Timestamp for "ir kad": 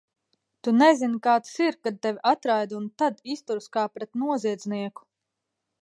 1.65-1.99